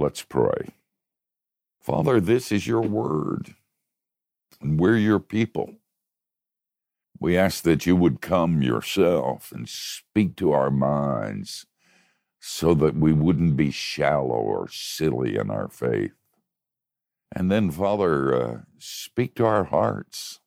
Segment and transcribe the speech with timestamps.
[0.00, 0.68] Let's pray.
[1.82, 3.54] Father, this is your word,
[4.62, 5.74] and we're your people.
[7.18, 11.66] We ask that you would come yourself and speak to our minds
[12.40, 16.14] so that we wouldn't be shallow or silly in our faith.
[17.36, 20.40] And then, Father, uh, speak to our hearts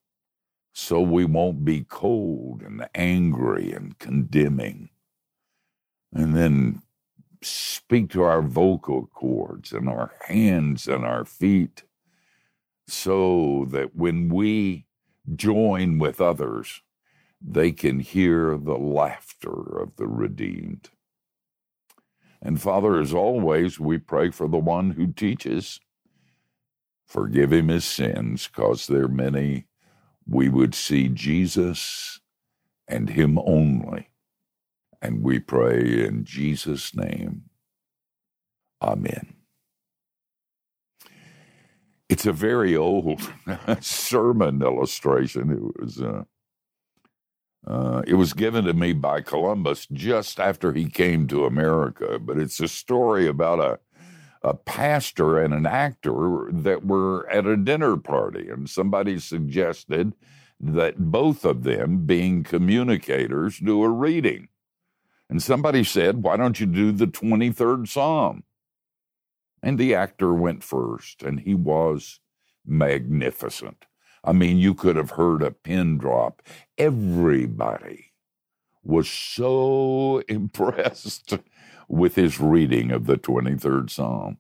[0.74, 4.90] so we won't be cold and angry and condemning.
[6.14, 6.83] And then
[7.44, 11.84] speak to our vocal cords and our hands and our feet
[12.88, 14.86] so that when we
[15.36, 16.82] join with others,
[17.42, 20.90] they can hear the laughter of the redeemed.
[22.42, 25.80] And Father, as always, we pray for the one who teaches.
[27.06, 29.68] Forgive him his sins, cause they're many.
[30.28, 32.20] We would see Jesus
[32.88, 34.10] and him only.
[35.04, 37.44] And we pray in Jesus' name.
[38.82, 39.34] Amen.
[42.08, 43.22] It's a very old
[43.82, 45.52] sermon illustration.
[45.52, 46.24] It was uh,
[47.68, 52.38] uh, it was given to me by Columbus just after he came to America, but
[52.38, 53.80] it's a story about a
[54.44, 60.14] a pastor and an actor that were at a dinner party, and somebody suggested
[60.60, 64.50] that both of them, being communicators, do a reading.
[65.30, 68.44] And somebody said, Why don't you do the 23rd Psalm?
[69.62, 72.20] And the actor went first, and he was
[72.66, 73.86] magnificent.
[74.24, 76.42] I mean, you could have heard a pin drop.
[76.78, 78.12] Everybody
[78.84, 81.38] was so impressed
[81.88, 84.38] with his reading of the 23rd Psalm.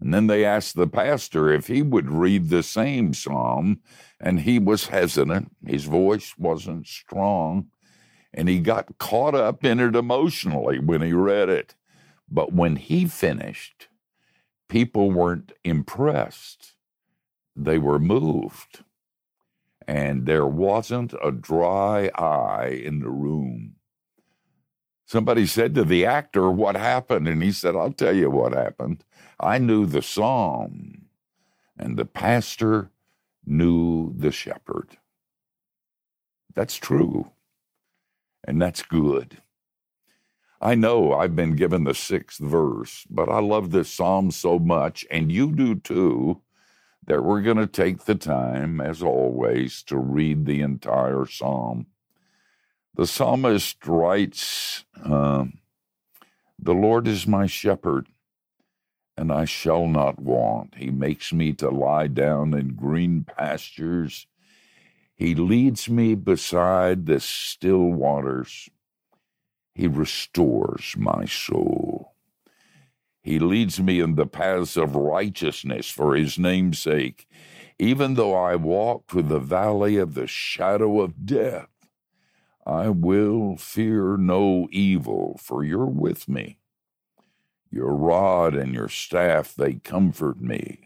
[0.00, 3.80] And then they asked the pastor if he would read the same psalm,
[4.20, 5.56] and he was hesitant.
[5.66, 7.68] His voice wasn't strong,
[8.36, 11.74] and he got caught up in it emotionally when he read it.
[12.30, 13.88] But when he finished,
[14.68, 16.74] people weren't impressed
[17.56, 18.84] they were moved.
[19.88, 23.76] And there wasn't a dry eye in the room.
[25.06, 27.28] Somebody said to the actor, What happened?
[27.28, 29.04] And he said, I'll tell you what happened.
[29.40, 31.06] I knew the psalm,
[31.78, 32.90] and the pastor
[33.46, 34.98] knew the shepherd.
[36.54, 37.30] That's true,
[38.46, 39.42] and that's good.
[40.60, 45.04] I know I've been given the sixth verse, but I love this psalm so much,
[45.10, 46.40] and you do too,
[47.06, 51.86] that we're going to take the time, as always, to read the entire psalm.
[52.94, 55.44] The psalmist writes, uh,
[56.58, 58.08] The Lord is my shepherd,
[59.16, 60.76] and I shall not want.
[60.76, 64.26] He makes me to lie down in green pastures.
[65.16, 68.68] He leads me beside the still waters.
[69.74, 72.14] He restores my soul.
[73.22, 77.26] He leads me in the paths of righteousness for his name's sake.
[77.78, 81.68] Even though I walk through the valley of the shadow of death,
[82.66, 86.58] I will fear no evil, for you're with me.
[87.70, 90.85] Your rod and your staff, they comfort me.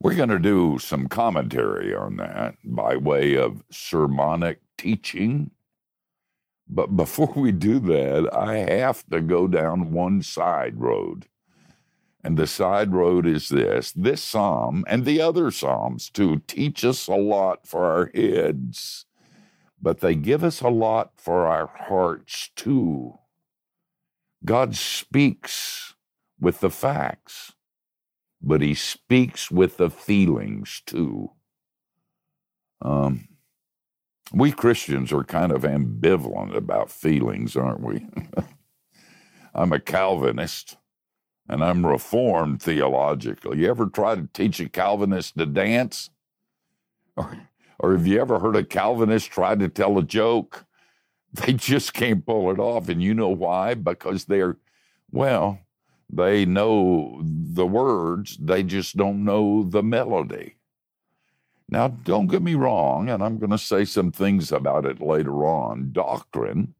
[0.00, 5.50] We're going to do some commentary on that by way of sermonic teaching
[6.68, 11.26] but before we do that, I have to go down one side road.
[12.22, 17.06] And the side road is this this psalm and the other psalms too teach us
[17.06, 19.06] a lot for our heads,
[19.80, 23.18] but they give us a lot for our hearts too.
[24.44, 25.94] God speaks
[26.40, 27.52] with the facts,
[28.40, 31.30] but he speaks with the feelings too.
[32.80, 33.28] Um,
[34.32, 38.06] we Christians are kind of ambivalent about feelings, aren't we?
[39.54, 40.76] I'm a Calvinist
[41.48, 43.58] and I'm reformed theologically.
[43.58, 46.10] You ever try to teach a Calvinist to dance?
[47.16, 47.38] Or,
[47.78, 50.64] or have you ever heard a Calvinist try to tell a joke?
[51.30, 52.88] They just can't pull it off.
[52.88, 53.74] And you know why?
[53.74, 54.56] Because they're,
[55.12, 55.58] well,
[56.10, 60.56] they know the words, they just don't know the melody.
[61.68, 65.46] Now, don't get me wrong, and I'm going to say some things about it later
[65.46, 65.90] on.
[65.92, 66.74] Doctrine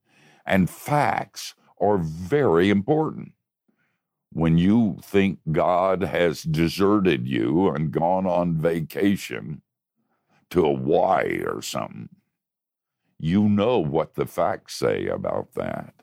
[0.46, 3.32] and facts are very important.
[4.32, 9.62] when you think God has deserted you and gone on vacation
[10.50, 12.08] to Hawaii or something,
[13.18, 15.94] you know what the facts say about that.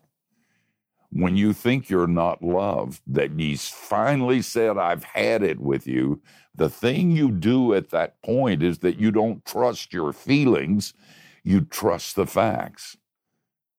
[1.17, 6.21] When you think you're not loved, that He's finally said, I've had it with you,
[6.53, 10.93] the thing you do at that point is that you don't trust your feelings,
[11.41, 12.97] you trust the facts.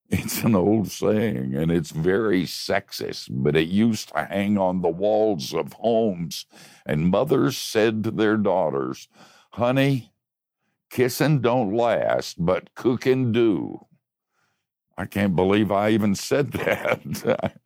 [0.09, 4.89] It's an old saying and it's very sexist, but it used to hang on the
[4.89, 6.47] walls of homes.
[6.87, 9.09] And mothers said to their daughters,
[9.51, 10.13] Honey,
[10.91, 13.86] kissing don't last, but cooking do.
[14.99, 17.59] I can't believe I even said that.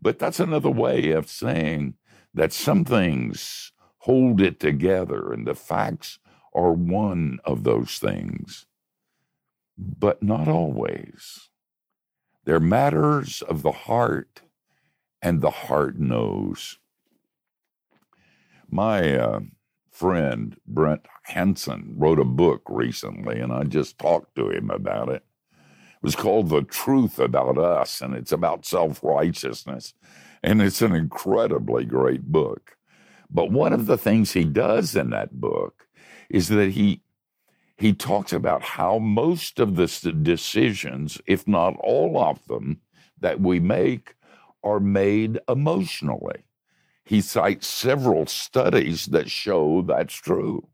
[0.00, 1.94] but that's another way of saying
[2.34, 6.18] that some things hold it together, and the facts
[6.54, 8.66] are one of those things,
[9.76, 11.50] but not always.
[12.44, 14.40] They're matters of the heart,
[15.20, 16.78] and the heart knows.
[18.70, 19.40] My uh,
[19.90, 25.24] friend Brant Hansen wrote a book recently, and I just talked to him about it.
[26.02, 29.94] Was called The Truth About Us, and it's about self righteousness.
[30.42, 32.76] And it's an incredibly great book.
[33.30, 35.88] But one of the things he does in that book
[36.30, 37.02] is that he
[37.76, 42.80] he talks about how most of the decisions, if not all of them,
[43.20, 44.16] that we make
[44.64, 46.42] are made emotionally.
[47.04, 50.66] He cites several studies that show that's true.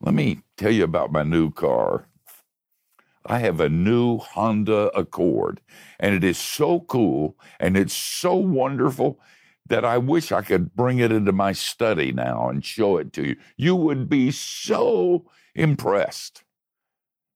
[0.00, 2.07] Let me tell you about my new car.
[3.30, 5.60] I have a new Honda Accord,
[6.00, 9.20] and it is so cool and it's so wonderful
[9.66, 13.28] that I wish I could bring it into my study now and show it to
[13.28, 13.36] you.
[13.58, 16.42] You would be so impressed.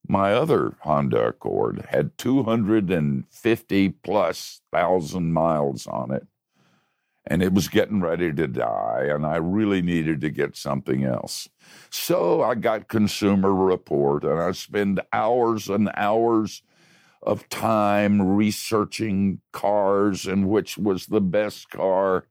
[0.09, 6.27] My other Honda Accord had 250 plus thousand miles on it,
[7.27, 11.49] and it was getting ready to die, and I really needed to get something else.
[11.91, 16.63] So I got Consumer Report, and I spend hours and hours
[17.23, 22.27] of time researching cars and which was the best car.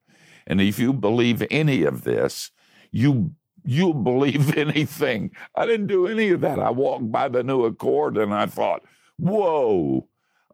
[0.46, 2.52] And if you believe any of this,
[2.92, 3.32] you
[3.64, 5.32] you'll believe anything.
[5.56, 6.60] I didn't do any of that.
[6.60, 8.84] I walked by the new Accord and I thought,
[9.18, 10.08] whoa,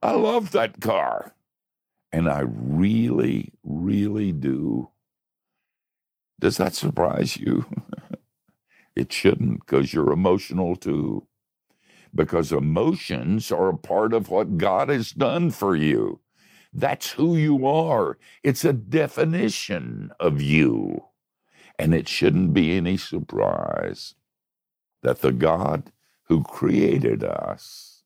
[0.04, 1.34] I love that car.
[2.18, 4.90] And I really, really do.
[6.40, 7.68] Does that surprise you?
[8.96, 11.28] it shouldn't because you're emotional too.
[12.16, 16.20] Because emotions are a part of what God has done for you.
[16.74, 18.18] That's who you are.
[18.42, 21.06] It's a definition of you.
[21.78, 24.16] And it shouldn't be any surprise
[25.04, 25.92] that the God
[26.24, 28.02] who created us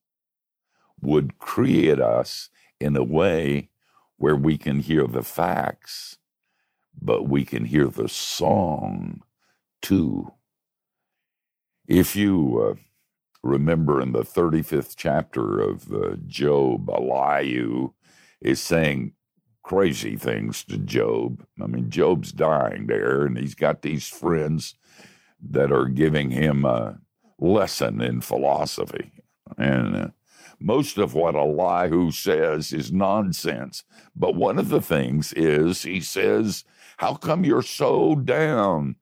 [1.01, 2.49] would create us
[2.81, 3.70] in a way
[4.21, 6.17] where we can hear the facts,
[7.01, 9.23] but we can hear the song
[9.81, 10.31] too.
[11.87, 12.79] If you uh,
[13.41, 17.93] remember in the 35th chapter of uh, Job, Elihu
[18.41, 19.13] is saying,
[19.63, 21.43] crazy things to Job.
[21.59, 24.75] I mean, Job's dying there, and he's got these friends
[25.49, 26.99] that are giving him a
[27.39, 29.11] lesson in philosophy.
[29.57, 30.07] And uh,
[30.61, 33.83] most of what Elihu says is nonsense.
[34.15, 36.63] But one of the things is he says,
[36.97, 38.95] How come you're so down?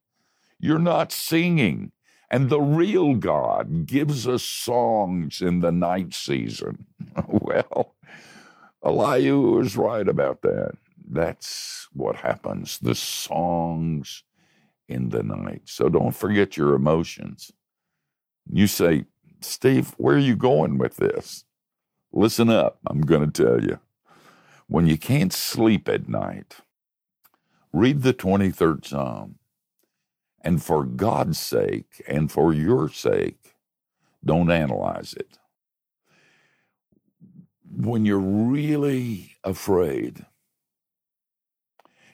[0.60, 1.92] You're not singing.
[2.32, 6.86] And the real God gives us songs in the night season.
[7.28, 7.96] well,
[8.84, 10.74] Elihu was right about that.
[11.10, 12.78] That's what happens.
[12.80, 14.24] The songs
[14.88, 15.64] in the night.
[15.66, 17.52] So don't forget your emotions.
[18.52, 19.06] You say,
[19.42, 21.46] Steve, where are you going with this?
[22.12, 22.80] Listen up.
[22.88, 23.80] I'm going to tell you.
[24.68, 26.58] When you can't sleep at night,
[27.74, 29.36] read the 23rd Psalm.
[30.42, 33.56] And for God's sake and for your sake,
[34.24, 35.40] don't analyze it
[37.76, 40.26] when you're really afraid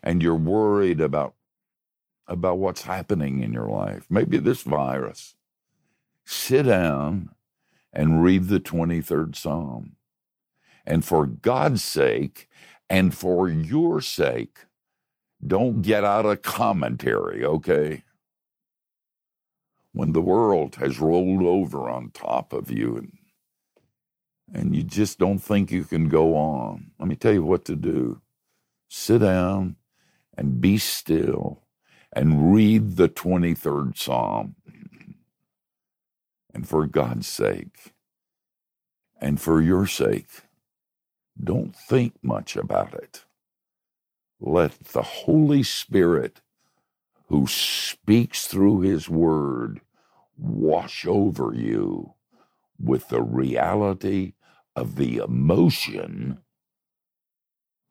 [0.03, 1.33] and you're worried about
[2.27, 5.35] about what's happening in your life, maybe this virus,
[6.23, 7.29] sit down
[7.95, 9.95] and read the 23rd Psalm.
[10.85, 12.49] And for God's sake
[12.89, 14.59] and for your sake,
[15.45, 18.03] don't get out a commentary, okay?
[19.93, 23.17] When the world has rolled over on top of you and
[24.53, 27.75] and you just don't think you can go on, let me tell you what to
[27.75, 28.21] do.
[28.89, 29.75] Sit down
[30.37, 31.63] and be still
[32.13, 34.55] and read the 23rd Psalm.
[36.55, 37.93] And for God's sake
[39.21, 40.29] and for your sake,
[41.43, 43.25] don't think much about it.
[44.39, 46.41] let the Holy Spirit,
[47.27, 49.81] who speaks through His Word,
[50.37, 52.13] wash over you
[52.79, 54.33] with the reality
[54.75, 56.39] of the emotion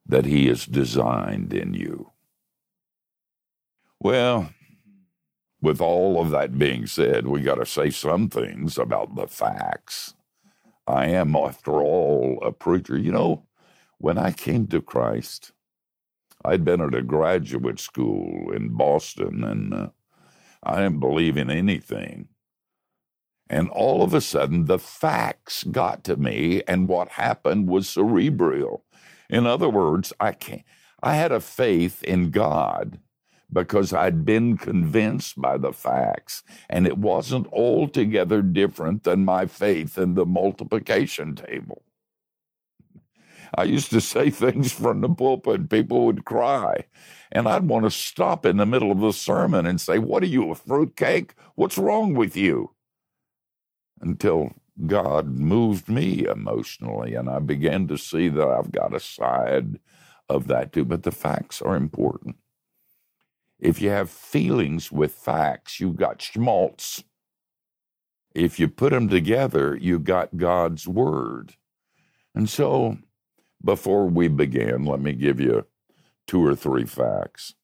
[0.05, 2.11] that He has designed in you.
[4.01, 4.51] Well,
[5.65, 10.13] with all of that being said, we got to say some things about the facts.
[10.85, 12.95] I am, after all, a preacher.
[12.95, 13.47] You know,
[13.97, 15.53] when I came to Christ,
[16.45, 19.89] I'd been at a graduate school in Boston and uh,
[20.61, 22.27] I didn't believe in anything.
[23.49, 28.83] And all of a sudden, the facts got to me, and what happened was cerebral.
[29.29, 30.63] In other words, I can't,
[31.01, 32.99] I had a faith in God
[33.51, 39.97] because I'd been convinced by the facts, and it wasn't altogether different than my faith
[39.97, 41.83] in the multiplication table.
[43.57, 46.85] I used to say things from the pulpit, and people would cry.
[47.31, 50.27] And I'd want to stop in the middle of the sermon and say, What are
[50.27, 51.33] you, a fruitcake?
[51.55, 52.71] What's wrong with you?
[54.01, 54.51] Until
[54.85, 59.79] God moved me emotionally, and I began to see that I've got a side
[60.29, 60.85] of that too.
[60.85, 62.35] But the facts are important.
[63.65, 67.03] If you have feelings with facts, you've got schmaltz.
[68.35, 71.55] If you put them together, you got God's word.
[72.35, 72.99] And so
[73.63, 75.65] before we begin, let me give you
[76.27, 77.55] two or three facts.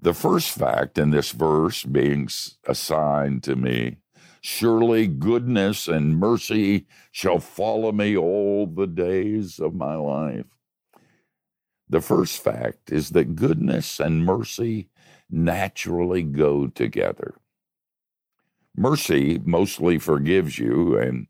[0.00, 2.28] The first fact in this verse being
[2.66, 3.98] assigned to me
[4.40, 10.57] surely goodness and mercy shall follow me all the days of my life.
[11.90, 14.88] The first fact is that goodness and mercy
[15.30, 17.34] naturally go together.
[18.76, 21.26] Mercy mostly forgives you, and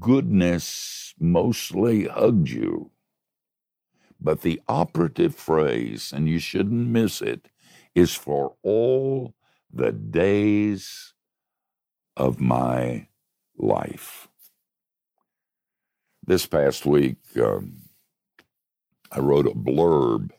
[0.00, 2.90] goodness mostly hugged you.
[4.20, 7.48] But the operative phrase, and you shouldn't miss it,
[7.94, 9.34] is for all
[9.72, 11.14] the days
[12.16, 13.08] of my
[13.56, 14.28] life.
[16.24, 17.82] This past week, um,
[19.12, 20.30] I wrote a blurb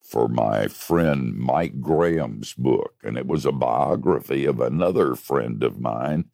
[0.00, 5.80] for my friend Mike Graham's book, and it was a biography of another friend of
[5.80, 6.26] mine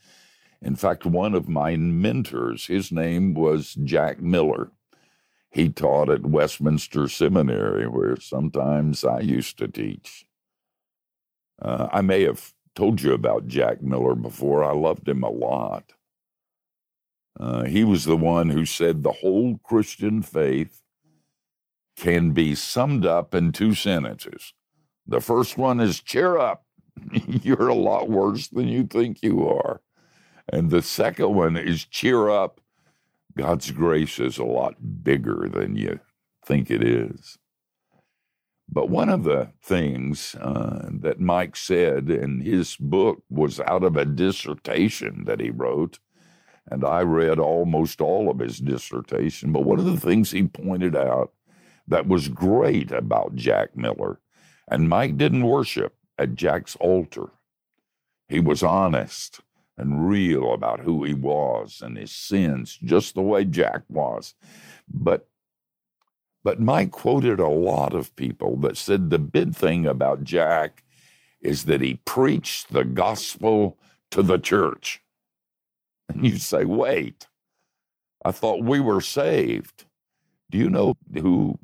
[0.63, 4.71] in fact, one of my mentors, his name was Jack Miller.
[5.51, 10.25] He taught at Westminster Seminary, where sometimes I used to teach.
[11.61, 14.65] Uh, I may have told you about Jack Miller before.
[14.65, 15.93] I loved him a lot.
[17.39, 20.81] Uh, he was the one who said the whole Christian faith
[21.97, 24.53] can be summed up in two sentences.
[25.07, 26.65] The first one is cheer up.
[27.13, 29.81] You're a lot worse than you think you are.
[30.49, 32.61] And the second one is cheer up.
[33.37, 36.01] God's grace is a lot bigger than you
[36.45, 37.39] think it is.
[38.69, 43.97] But one of the things uh, that Mike said in his book was out of
[43.97, 45.99] a dissertation that he wrote.
[46.71, 49.53] And I read almost all of his dissertation.
[49.53, 51.33] But one of the things he pointed out
[51.89, 54.21] that was great about Jack Miller,
[54.69, 57.31] and Mike didn't worship at Jack's altar,
[58.29, 59.41] he was honest
[59.77, 64.35] and real about who he was and his sins, just the way Jack was.
[64.89, 65.29] But
[66.45, 70.83] but Mike quoted a lot of people that said the big thing about Jack
[71.41, 73.79] is that he preached the gospel
[74.11, 75.03] to the church.
[76.09, 77.29] And you say, wait,
[78.25, 79.85] I thought we were saved.
[80.51, 81.61] Do you know who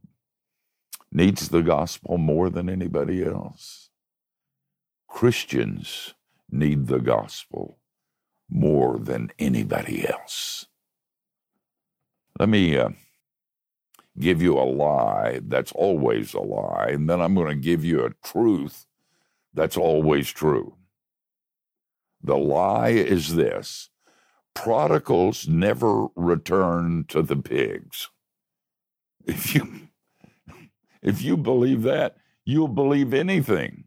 [1.11, 3.91] needs the gospel more than anybody else?
[5.09, 6.15] Christians
[6.51, 7.79] need the gospel
[8.51, 10.67] more than anybody else.
[12.39, 12.91] Let me uh,
[14.19, 18.05] give you a lie that's always a lie, and then I'm going to give you
[18.05, 18.87] a truth
[19.55, 20.75] that's always true.
[22.23, 23.91] The lie is this
[24.55, 28.09] prodigals never return to the pigs.
[29.25, 29.88] If you
[31.03, 33.85] if you believe that, you'll believe anything.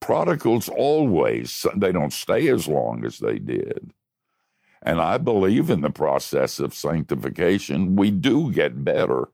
[0.00, 3.92] Prodigals always they don't stay as long as they did.
[4.82, 9.28] And i believe in the process of sanctification we do get better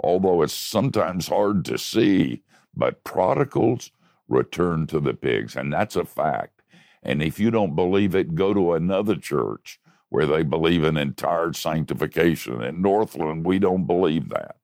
[0.00, 2.42] although it's sometimes hard to see
[2.74, 3.90] but prodigals
[4.28, 6.62] return to the pigs and that's a fact.
[7.02, 11.52] And if you don't believe it go to another church where they believe in entire
[11.52, 12.62] sanctification.
[12.62, 14.56] In northland we don't believe that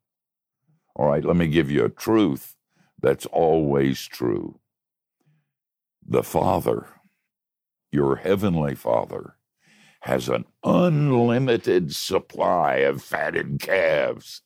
[0.97, 2.57] all right let me give you a truth
[3.01, 4.61] that's always true
[6.07, 6.87] the Father,
[7.91, 9.37] your heavenly Father,
[10.01, 14.43] has an unlimited supply of fatted calves,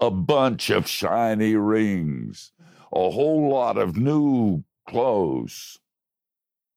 [0.00, 2.52] a bunch of shiny rings,
[2.92, 5.78] a whole lot of new clothes,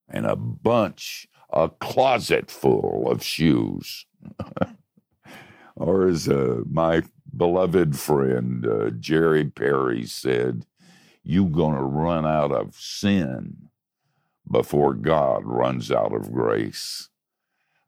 [0.07, 4.05] and a bunch, a closet full of shoes.
[5.75, 7.03] or as uh, my
[7.35, 10.65] beloved friend uh, Jerry Perry said,
[11.23, 13.69] You're going to run out of sin
[14.49, 17.09] before God runs out of grace.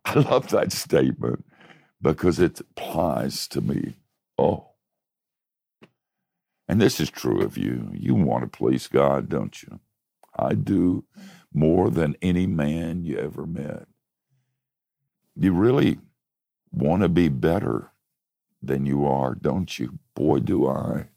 [0.05, 1.45] I love that statement
[2.01, 3.95] because it applies to me.
[4.37, 4.69] Oh.
[6.67, 7.89] And this is true of you.
[7.93, 9.79] You want to please God, don't you?
[10.37, 11.05] I do
[11.53, 13.87] more than any man you ever met.
[15.35, 15.99] You really
[16.71, 17.91] want to be better
[18.61, 19.99] than you are, don't you?
[20.15, 21.07] Boy, do I.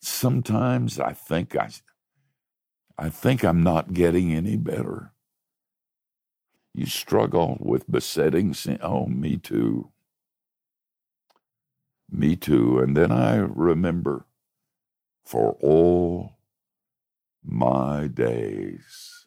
[0.00, 1.70] Sometimes I think I,
[2.98, 5.12] I think I'm not getting any better.
[6.74, 8.78] You struggle with besetting sin.
[8.82, 9.90] Oh, me too.
[12.10, 12.78] Me too.
[12.78, 14.26] And then I remember
[15.24, 16.32] for all
[17.44, 19.26] my days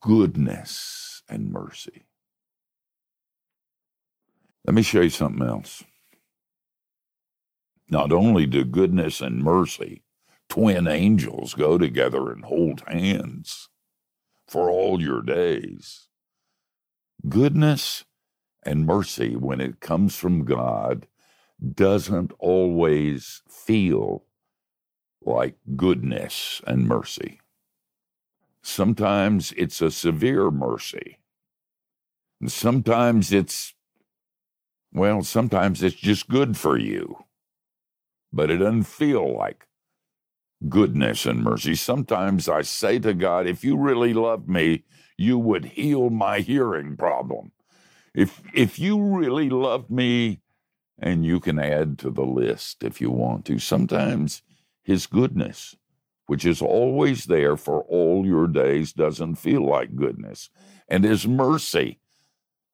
[0.00, 2.07] goodness and mercy.
[4.66, 5.84] Let me show you something else.
[7.88, 10.02] Not only do goodness and mercy,
[10.48, 13.68] twin angels, go together and hold hands
[14.46, 16.08] for all your days,
[17.28, 18.04] goodness
[18.62, 21.06] and mercy, when it comes from God,
[21.74, 24.24] doesn't always feel
[25.22, 27.40] like goodness and mercy.
[28.62, 31.18] Sometimes it's a severe mercy.
[32.40, 33.74] And sometimes it's,
[34.92, 37.24] well, sometimes it's just good for you.
[38.32, 39.66] But it doesn't feel like
[40.68, 41.74] goodness and mercy.
[41.74, 44.84] Sometimes I say to God, if you really love me,
[45.16, 47.52] you would heal my hearing problem.
[48.14, 50.40] If if you really love me,
[50.98, 53.58] and you can add to the list if you want to.
[53.58, 54.42] Sometimes
[54.82, 55.76] his goodness,
[56.26, 60.50] which is always there for all your days, doesn't feel like goodness.
[60.88, 62.00] And his mercy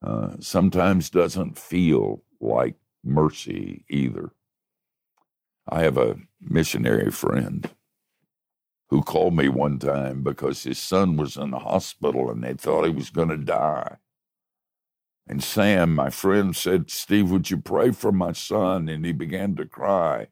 [0.05, 4.33] uh, sometimes doesn't feel like mercy either.
[5.69, 7.71] I have a missionary friend
[8.90, 12.85] who called me one time because his son was in the hospital and they thought
[12.85, 13.97] he was going to die.
[15.27, 18.90] And Sam, my friend, said, Steve, would you pray for my son?
[18.90, 20.29] And he began to cry.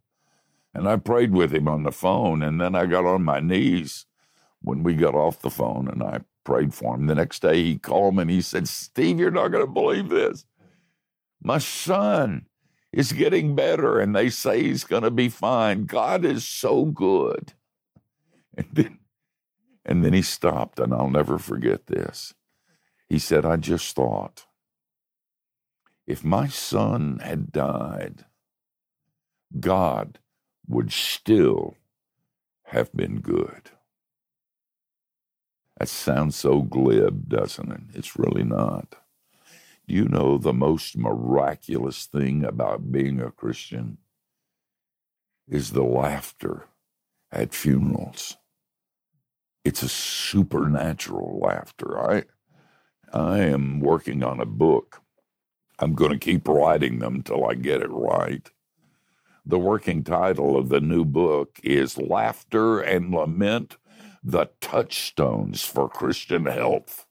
[0.75, 2.43] And I prayed with him on the phone.
[2.43, 4.05] And then I got on my knees
[4.61, 7.07] when we got off the phone and I prayed for him.
[7.07, 10.09] The next day he called me and he said, Steve, you're not going to believe
[10.09, 10.45] this.
[11.43, 12.47] My son
[12.93, 15.87] is getting better and they say he's going to be fine.
[15.87, 17.55] God is so good.
[18.55, 18.99] And then,
[19.87, 22.35] and then he stopped, and I'll never forget this.
[23.09, 24.45] He said, I just thought
[26.07, 28.27] if my son had died,
[29.59, 30.19] God
[30.67, 31.77] would still
[32.65, 33.71] have been good.
[35.83, 37.81] That sounds so glib, doesn't it?
[37.93, 38.95] It's really not.
[39.89, 43.99] Do you know the most miraculous thing about being a Christian
[45.49, 46.69] is the laughter
[47.33, 48.37] at funerals?
[49.65, 51.99] It's a supernatural laughter.
[51.99, 52.25] I
[53.13, 55.03] I am working on a book
[55.81, 58.49] I'm going to keep writing them till I get it right.
[59.45, 63.79] The working title of the new book is Laughter and Lament
[64.23, 67.07] The Touchstones for Christian Health.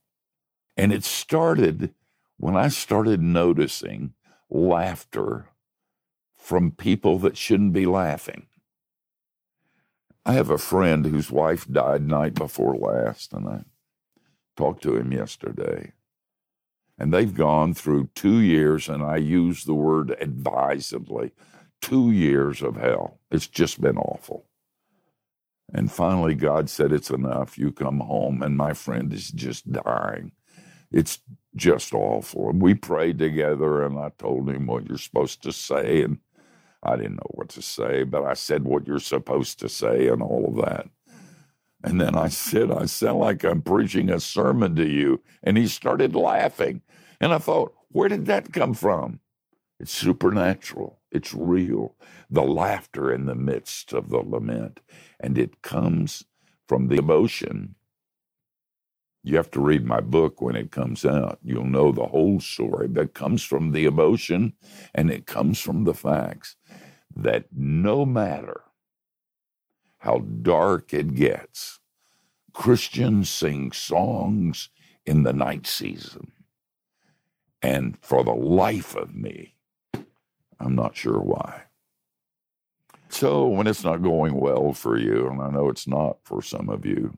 [0.77, 1.93] And it started
[2.37, 4.13] when I started noticing
[4.49, 5.47] laughter
[6.37, 8.47] from people that shouldn't be laughing.
[10.25, 13.63] I have a friend whose wife died night before last, and I
[14.55, 15.93] talked to him yesterday.
[16.97, 21.31] And they've gone through two years, and I use the word advisedly
[21.81, 23.19] two years of hell.
[23.31, 24.45] It's just been awful.
[25.73, 27.57] And finally, God said, It's enough.
[27.57, 28.41] You come home.
[28.41, 30.33] And my friend is just dying.
[30.91, 31.19] It's
[31.55, 32.49] just awful.
[32.49, 36.03] And we prayed together, and I told him what you're supposed to say.
[36.03, 36.19] And
[36.83, 40.21] I didn't know what to say, but I said what you're supposed to say and
[40.21, 40.89] all of that.
[41.83, 45.21] And then I said, I sound like I'm preaching a sermon to you.
[45.41, 46.81] And he started laughing.
[47.19, 49.19] And I thought, where did that come from?
[49.81, 51.95] It's supernatural, it's real.
[52.29, 54.79] The laughter in the midst of the lament.
[55.19, 56.23] And it comes
[56.67, 57.73] from the emotion.
[59.23, 61.39] You have to read my book when it comes out.
[61.43, 64.53] You'll know the whole story, but comes from the emotion
[64.93, 66.57] and it comes from the facts
[67.15, 68.61] that no matter
[69.97, 71.79] how dark it gets.
[72.53, 74.69] Christians sing songs
[75.07, 76.33] in the night season.
[77.63, 79.55] And for the life of me,
[80.61, 81.63] I'm not sure why.
[83.09, 86.69] So when it's not going well for you, and I know it's not for some
[86.69, 87.17] of you,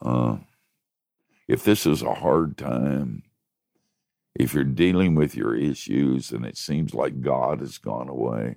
[0.00, 0.36] uh,
[1.48, 3.24] if this is a hard time,
[4.34, 8.56] if you're dealing with your issues and it seems like God has gone away,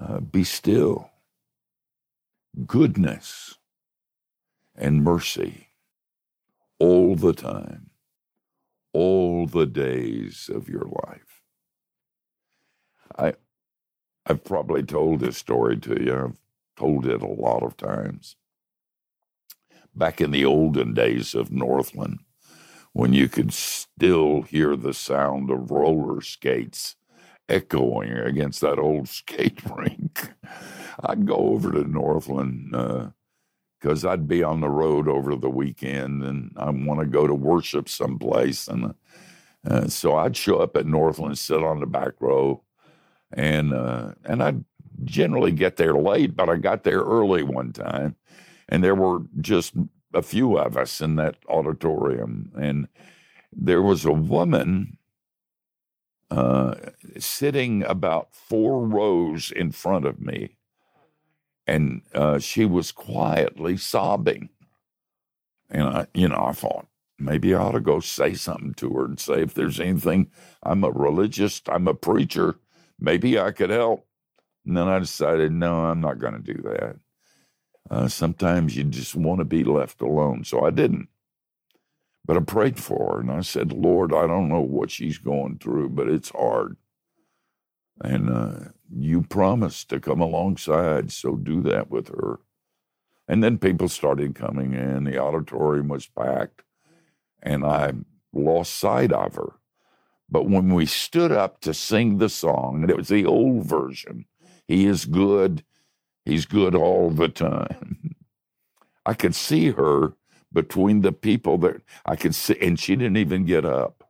[0.00, 1.10] uh, be still.
[2.66, 3.56] Goodness
[4.76, 5.68] and mercy
[6.78, 7.90] all the time,
[8.92, 11.31] all the days of your life.
[13.18, 13.34] I,
[14.26, 16.14] I've probably told this story to you.
[16.14, 16.40] I've
[16.76, 18.36] told it a lot of times.
[19.94, 22.20] Back in the olden days of Northland,
[22.92, 26.96] when you could still hear the sound of roller skates
[27.48, 30.30] echoing against that old skate rink,
[31.00, 32.70] I'd go over to Northland
[33.80, 37.26] because uh, I'd be on the road over the weekend and I want to go
[37.26, 38.68] to worship someplace.
[38.68, 38.94] And
[39.66, 42.62] uh, so I'd show up at Northland, sit on the back row,
[43.32, 44.54] and uh, and I
[45.04, 48.16] generally get there late, but I got there early one time,
[48.68, 49.74] and there were just
[50.14, 52.88] a few of us in that auditorium, and
[53.52, 54.98] there was a woman
[56.30, 56.74] uh,
[57.18, 60.56] sitting about four rows in front of me,
[61.66, 64.50] and uh, she was quietly sobbing,
[65.70, 66.86] and I, you know, I thought
[67.18, 70.30] maybe I ought to go say something to her and say if there's anything.
[70.62, 72.56] I'm a religious, I'm a preacher
[73.02, 74.06] maybe I could help.
[74.64, 76.96] And then I decided, no, I'm not going to do that.
[77.90, 80.44] Uh, sometimes you just want to be left alone.
[80.44, 81.08] So I didn't.
[82.24, 85.58] But I prayed for her and I said, Lord, I don't know what she's going
[85.58, 86.76] through, but it's hard.
[88.00, 92.38] And uh, you promised to come alongside, so do that with her.
[93.26, 95.04] And then people started coming in.
[95.04, 96.62] The auditorium was packed,
[97.42, 97.92] and I
[98.32, 99.52] lost sight of her.
[100.32, 104.24] But when we stood up to sing the song, and it was the old version,
[104.66, 105.62] He is good,
[106.24, 108.14] He's good all the time.
[109.06, 110.14] I could see her
[110.50, 114.08] between the people that I could see, and she didn't even get up.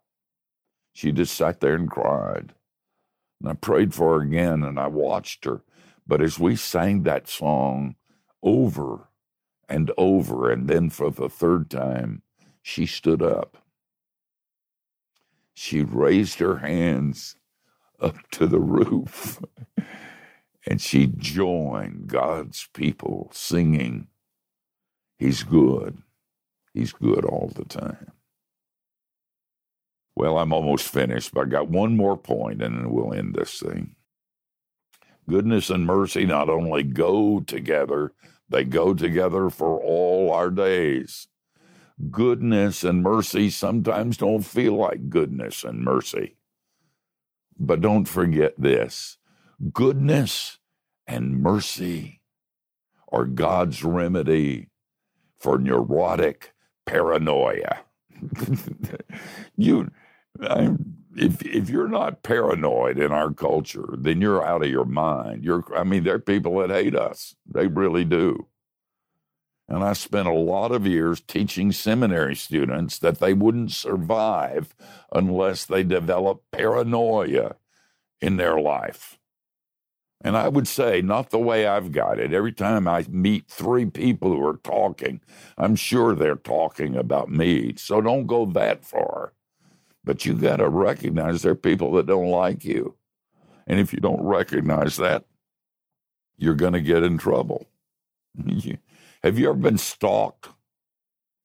[0.92, 2.54] She just sat there and cried.
[3.40, 5.62] And I prayed for her again and I watched her.
[6.06, 7.96] But as we sang that song
[8.42, 9.08] over
[9.68, 12.22] and over, and then for the third time,
[12.62, 13.61] she stood up
[15.54, 17.36] she raised her hands
[18.00, 19.40] up to the roof
[20.66, 24.08] and she joined God's people singing,
[25.18, 25.98] He's good.
[26.74, 28.12] He's good all the time.
[30.16, 33.60] Well, I'm almost finished, but I got one more point and then we'll end this
[33.60, 33.94] thing.
[35.28, 38.12] Goodness and mercy not only go together,
[38.48, 41.28] they go together for all our days
[42.10, 46.36] goodness and mercy sometimes don't feel like goodness and mercy.
[47.58, 49.18] But don't forget this
[49.72, 50.58] goodness
[51.06, 52.20] and mercy
[53.10, 54.70] are God's remedy
[55.38, 56.52] for neurotic
[56.86, 57.80] paranoia.
[59.56, 59.90] you,
[60.40, 65.44] I'm, if if you're not paranoid in our culture, then you're out of your mind.
[65.44, 67.34] You're, I mean, there are people that hate us.
[67.52, 68.46] They really do.
[69.68, 74.74] And I spent a lot of years teaching seminary students that they wouldn't survive
[75.12, 77.56] unless they developed paranoia
[78.20, 79.18] in their life.
[80.24, 82.32] And I would say, not the way I've got it.
[82.32, 85.20] Every time I meet three people who are talking,
[85.58, 87.74] I'm sure they're talking about me.
[87.76, 89.32] So don't go that far.
[90.04, 92.96] But you got to recognize there are people that don't like you.
[93.66, 95.24] And if you don't recognize that,
[96.36, 97.66] you're going to get in trouble.
[99.22, 100.48] Have you ever been stalked?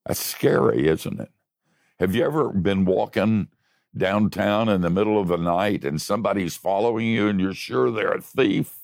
[0.06, 1.32] That's scary, isn't it?
[2.00, 3.50] Have you ever been walking
[3.96, 8.14] downtown in the middle of the night and somebody's following you and you're sure they're
[8.14, 8.80] a thief?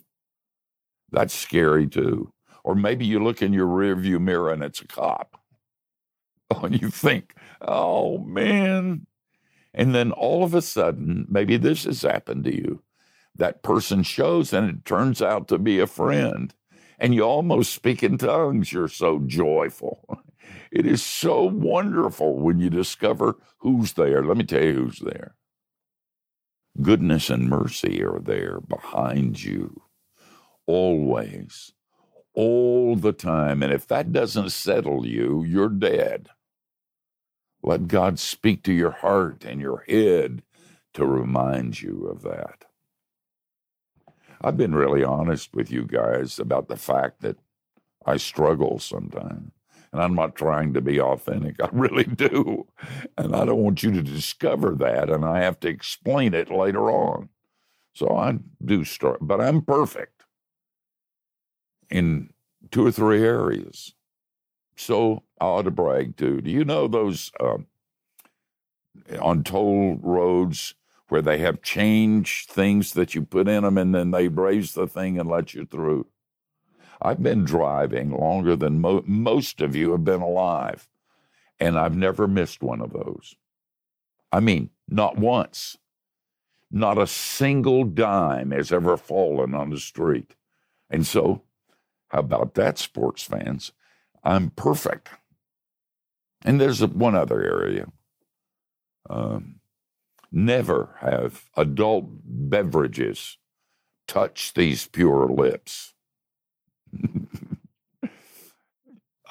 [1.12, 2.34] That's scary too.
[2.64, 5.40] Or maybe you look in your rearview mirror and it's a cop.
[6.52, 9.08] Oh, and you think, oh man.
[9.74, 12.84] And then all of a sudden, maybe this has happened to you.
[13.36, 16.54] That person shows and it turns out to be a friend
[17.00, 18.72] and you almost speak in tongues.
[18.72, 20.08] You're so joyful.
[20.72, 24.24] It is so wonderful when you discover who's there.
[24.24, 25.36] Let me tell you who's there.
[26.82, 29.84] Goodness and mercy are there behind you,
[30.66, 31.74] always,
[32.34, 33.62] all the time.
[33.62, 36.30] And if that doesn't settle you, you're dead.
[37.62, 40.42] Let God speak to your heart and your head
[40.96, 42.66] to remind you of that.
[44.44, 47.38] I've been really honest with you guys about the fact that
[48.06, 49.52] I struggle sometimes.
[49.94, 51.58] And I'm not trying to be authentic.
[51.64, 52.68] I really do.
[53.18, 55.10] And I don't want you to discover that.
[55.10, 57.30] And I have to explain it later on.
[57.96, 60.24] So I do start, but I'm perfect.
[61.90, 62.32] in
[62.72, 63.94] two or three areas.
[64.76, 66.42] So I ought to brag too.
[66.42, 67.68] Do you know those um,
[69.22, 70.76] on toll roads
[71.14, 74.88] where they have changed things that you put in them and then they raise the
[74.88, 76.08] thing and let you through?
[77.00, 80.88] I've been driving longer than mo- most of you have been alive,
[81.60, 83.36] and I've never missed one of those.
[84.32, 85.78] I mean, not once.
[86.72, 90.34] Not a single dime has ever fallen on the street.
[90.90, 91.44] And so,
[92.08, 93.72] how about that, sports fans?
[94.24, 95.10] I'm perfect.
[96.44, 97.86] And there's one other area.
[99.08, 99.60] Um,
[100.34, 103.38] never have adult beverages
[104.08, 105.94] touched these pure lips.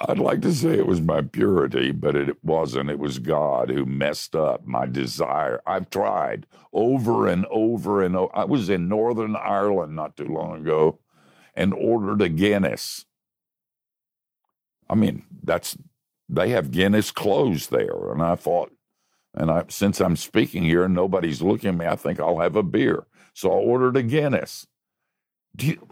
[0.08, 2.90] I'd like to say it was my purity, but it wasn't.
[2.90, 5.60] It was God who messed up my desire.
[5.64, 8.34] I've tried over and over and over.
[8.34, 10.98] I was in Northern Ireland not too long ago
[11.54, 13.04] and ordered a Guinness.
[14.90, 15.76] I mean, that's
[16.28, 18.72] they have Guinness closed there, and I thought,
[19.34, 22.56] and I since I'm speaking here and nobody's looking at me, I think I'll have
[22.56, 23.06] a beer.
[23.34, 24.66] So I ordered a Guinness.
[25.54, 25.88] Do you,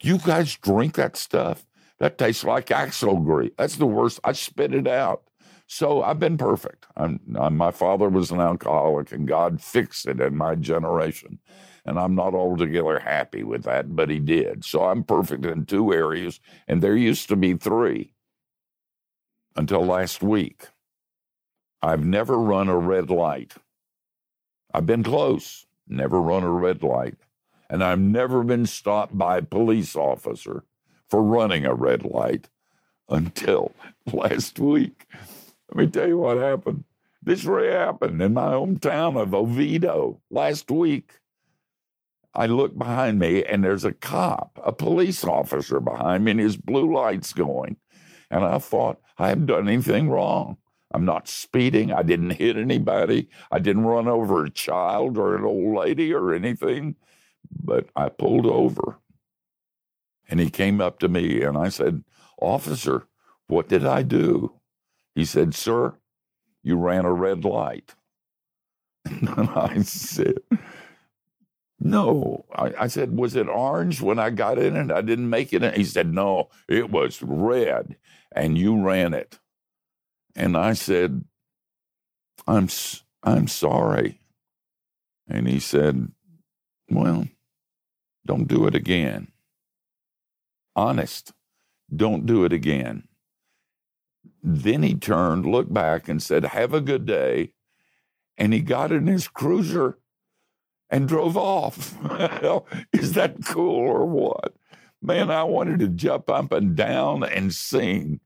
[0.00, 1.66] do you guys drink that stuff?
[1.98, 3.52] That tastes like axle grease.
[3.58, 4.20] That's the worst.
[4.22, 5.22] I spit it out.
[5.66, 6.86] So I've been perfect.
[6.96, 11.40] I'm, I'm, my father was an alcoholic, and God fixed it in my generation.
[11.84, 14.64] And I'm not altogether happy with that, but He did.
[14.64, 18.14] So I'm perfect in two areas, and there used to be three
[19.56, 20.68] until last week.
[21.82, 23.54] I've never run a red light.
[24.72, 27.16] I've been close, never run a red light.
[27.70, 30.64] And I've never been stopped by a police officer
[31.08, 32.48] for running a red light
[33.08, 33.72] until
[34.12, 35.06] last week.
[35.68, 36.84] Let me tell you what happened.
[37.22, 41.12] This really happened in my hometown of Oviedo last week.
[42.34, 46.56] I look behind me and there's a cop, a police officer behind me, and his
[46.56, 47.76] blue light's going.
[48.30, 50.58] And I thought, I haven't done anything wrong.
[50.92, 51.92] I'm not speeding.
[51.92, 53.28] I didn't hit anybody.
[53.50, 56.96] I didn't run over a child or an old lady or anything.
[57.62, 58.98] But I pulled over.
[60.28, 62.04] And he came up to me and I said,
[62.40, 63.06] Officer,
[63.46, 64.52] what did I do?
[65.14, 65.94] He said, Sir,
[66.62, 67.94] you ran a red light.
[69.04, 70.38] and I said,
[71.80, 72.44] No.
[72.54, 74.90] I, I, said, Was it orange when I got in it?
[74.90, 75.76] I didn't make it.
[75.76, 77.96] He said, No, it was red
[78.32, 79.38] and you ran it.
[80.38, 81.24] And I said,
[82.46, 82.68] I'm,
[83.22, 84.20] I'm sorry.
[85.28, 86.10] And he said,
[86.88, 87.28] Well,
[88.24, 89.32] don't do it again
[90.78, 91.32] honest.
[91.94, 93.08] Don't do it again.
[94.42, 97.52] Then he turned, looked back, and said, Have a good day.
[98.38, 99.98] And he got in his cruiser
[100.88, 101.96] and drove off.
[102.92, 104.54] Is that cool or what?
[105.02, 108.20] Man, I wanted to jump up and down and sing.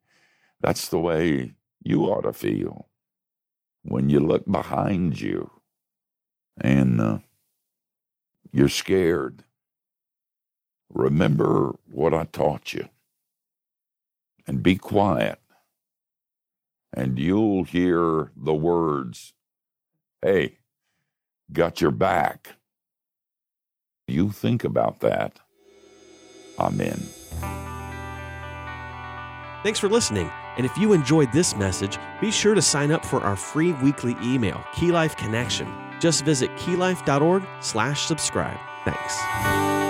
[0.61, 2.89] That's the way you ought to feel
[3.83, 5.51] when you look behind you
[6.61, 7.19] and uh,
[8.53, 9.45] you're scared
[10.93, 12.89] Remember what I taught you
[14.47, 15.39] and be quiet,
[16.93, 19.33] and you'll hear the words,
[20.21, 20.59] Hey,
[21.53, 22.57] got your back.
[24.07, 25.39] You think about that.
[26.59, 27.01] Amen.
[29.63, 30.31] Thanks for listening.
[30.57, 34.17] And if you enjoyed this message, be sure to sign up for our free weekly
[34.23, 35.73] email, Key Life Connection.
[35.99, 38.59] Just visit keylife.org slash subscribe.
[38.85, 39.82] Thanks.